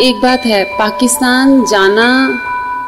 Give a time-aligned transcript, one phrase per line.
[0.00, 2.06] एक बात है, पाकिस्तान जाना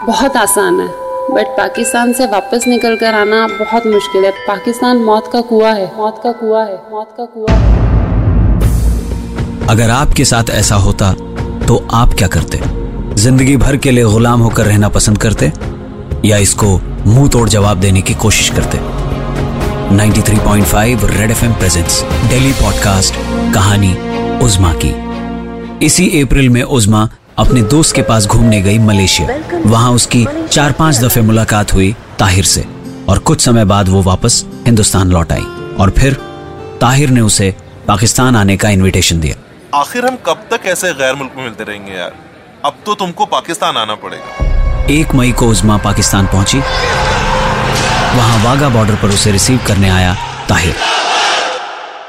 [0.06, 0.86] बहुत आसान है
[1.30, 5.92] बट पाकिस्तान से वापस निकल कर आना बहुत मुश्किल है। पाकिस्तान मौत का कुआ है,
[5.96, 7.62] मौत का कुआ है, मौत का कुआ है।
[9.66, 11.12] अगर आपके साथ ऐसा होता
[11.66, 12.60] तो आप क्या करते?
[13.14, 15.52] ज़िंदगी भर के लिए गुलाम होकर रहना पसंद करते,
[16.28, 18.78] या इसको मुँह तोड़ जवाब देने की कोशिश करते?
[19.92, 23.14] 93.5 red FM presents daily podcast
[23.54, 23.92] कहानी
[24.44, 24.92] उजमा की
[25.86, 29.28] इसी अप्रैल में उजमा अपने दोस्त के पास घूमने गई मलेशिया।
[29.66, 32.64] वहाँ उसकी चार पाँच दफे मुलाकात हुई ताहिर से
[33.08, 35.46] और कुछ समय बाद वो वापस हिंदुस्तान लौट आई
[35.80, 36.14] और फिर
[36.80, 37.54] ताहिर ने उसे
[37.88, 39.36] पाकिस्तान आने का इनविटेशन दिया।
[39.80, 42.12] आखिर हम कब तक ऐसे गैर मुल्क में मिलते रहेंगे यार?
[42.64, 46.58] अब तो तुमको पाकिस्तान आना पड़ेगा। एक मई को उजमा पाकिस्तान पहुँची।
[48.14, 50.14] वहाँ वागा बॉर्डर पर उसे रिसीव करने आया
[50.48, 50.74] ताहिर।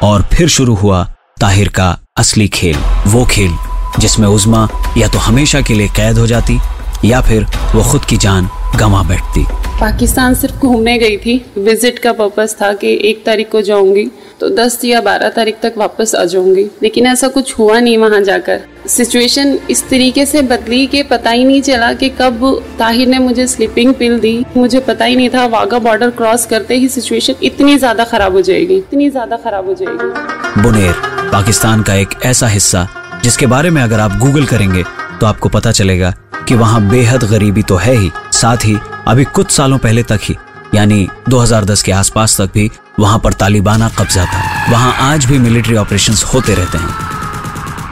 [0.04, 1.04] और फिर शुरू हुआ
[1.41, 3.55] ताहिर का असली खेल, वो खेल,
[4.00, 6.59] जिसमें उजमा या तो हमेशा के लिए कैद हो जाती,
[7.06, 7.45] या फिर
[7.76, 9.45] वो खुद की जान गंवा बैठती।
[9.80, 14.06] पाकिस्तान सिर्फ़ घूमने गई थी। विज़िट का पर्पस था कि एक तारीख को जाऊँगी।
[14.40, 18.22] तो 10 या 12 तारीख तक वापस आ जाऊँगी। लेकिन ऐसा कुछ हुआ नहीं वहाँ
[18.22, 22.44] जाकर। सिचुएशन इस तरीके से बदली कि पता ही नहीं चला कि कब
[22.80, 26.76] ताहिर ने मुझे स्लीपिंग पिल दी। मुझे पता ही नहीं था वाघा बॉर्डर क्रॉस करते
[26.76, 30.94] ही सिचुएशन इतनी ज़्यादा खराब हो जाएगी। इतनी ज़्यादा खराब हो जाएगी। बुनेर
[31.32, 32.88] पाकिस्तान का एक ऐसा हिस्सा
[33.23, 34.84] जिसके बारे में अगर आप गूगल करेंगे
[35.20, 36.14] तो आपको पता चलेगा
[36.48, 40.38] कि वहाँ बेहद गरीबी तो है ही। साथ ही अभी कुछ सालों पहले तक ही,
[40.75, 45.75] यानी 2010 के आसपास तक भी, वहाँ पर तालिबाना कब्जा था। वहाँ आज भी मिलिट्री
[45.75, 46.89] ऑपरेशंस होते रहते हैं।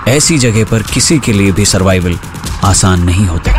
[0.08, 2.20] ऐसी जगह पर किसी के लिए भी सर्वाइवल
[2.64, 3.52] आसान नहीं होता।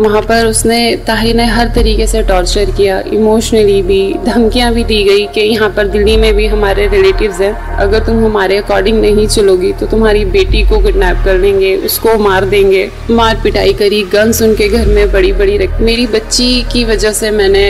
[0.00, 5.02] वहाँ पर उसने, ताहिर ने हर तरीके से टॉर्चर किया इमोशनली भी, धमकियाँ भी दी
[5.04, 9.26] गई कि यहाँ पर दिल्ली में भी हमारे रिलेटिव्स हैं। अगर तुम हमारे अकॉर्डिंग नहीं
[9.28, 14.42] चलोगी तो तुम्हारी बेटी को किडनैप कर लेंगे उसको मार देंगे। मार पिटाई करी गन्स
[14.42, 17.66] उनके घर में बड़ी बड़ी रख, मेरी बच्ची की वजह से मैंने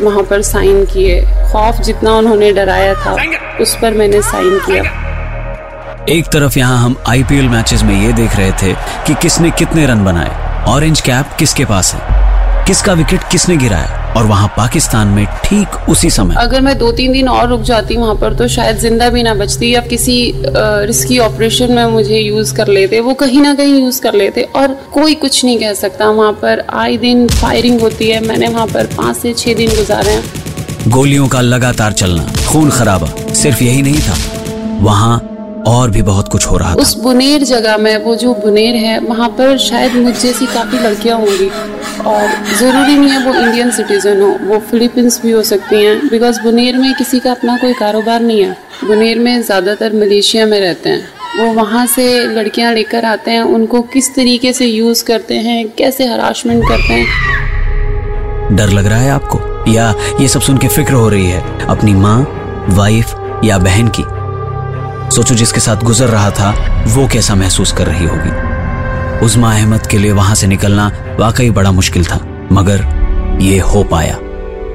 [0.00, 1.20] वहाँ पर साइन किए।
[1.52, 3.16] खौफ जितना उन्होंने डराया था,
[3.60, 4.82] उस पर मैंने साइन किया।
[6.10, 8.72] एक तरफ़ यहाँ हम आईपीएल मैचेस में ये देख रहे थे
[9.06, 12.64] कि किसने कितने रन बनाए। ऑरेंज कैप किसके पास है?
[12.66, 17.12] किसका विकेट किसने गिराया और वहाँ पाकिस्तान में ठीक उसी समय। अगर मैं दो तीन
[17.12, 21.18] दिन और रुक जाती वहाँ पर तो शायद ज़िंदा भी ना बचती या किसी रिस्की
[21.18, 25.14] ऑपरेशन में मुझे यूज़ कर लेते। वो कहीं ना कहीं यूज़ कर लेते और कोई
[25.14, 29.16] कुछ नहीं कह सकता वहाँ पर। आए दिन फायरिंग होती है। मैंने वहाँ पर पाँच
[29.16, 34.16] से छह दिन गुजारे हैं। गोलियों का लगातार चलना खून खराबा सिर्फ़ यही नहीं था।
[34.80, 35.18] वहाँ
[35.66, 38.98] और भी बहुत कुछ हो रहा था। उस बुनेर जगह में वो जो बुनेर है
[39.00, 41.48] वहाँ पर शायद मुझ जैसी काफ़ी लड़कियाँ होंगी।
[42.06, 42.28] और
[42.58, 46.76] ज़रूरी नहीं है वो इंडियन सिटीज़न हो वो फिलीपींस भी हो सकती हैं बिकॉज़ बुनेर
[46.76, 51.08] में किसी का अपना कोई कारोबार नहीं है। बुनेर में ज़्यादातर मलेशिया में रहते हैं।
[51.38, 56.06] वो वहाँ से लड़कियाँ लेकर आते हैं उनको किस तरीके से यूज़ करते हैं कैसे
[56.06, 58.56] हराशमेंट करते हैं?
[58.56, 59.38] डर लग रहा है आपको?
[59.72, 62.18] या ये सब सुन के फ़िक्र हो रही है अपनी माँ
[62.70, 64.02] वाइफ या बहन की?
[65.12, 66.50] सोचो जिसके साथ गुजर रहा था,
[66.88, 71.72] वो कैसा महसूस कर रही होगी। उजमा अहमद के लिए वहाँ से निकलना वाकई बड़ा
[71.72, 72.86] मुश्किल था, मगर
[73.40, 74.18] ये हो पाया।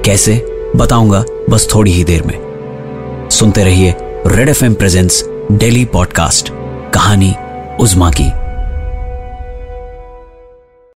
[0.04, 0.34] कैसे?
[0.76, 3.94] बताऊँगा, बस थोड़ी ही देर में। सुनते रहिए
[4.26, 6.48] red F M presents daily podcast,
[6.94, 7.34] कहानी
[7.80, 8.47] उजमा की।